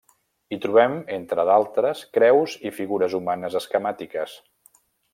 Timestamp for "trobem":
0.63-0.95